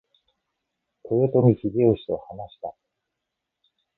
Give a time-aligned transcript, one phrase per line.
[1.03, 2.73] 豊臣秀吉と話した。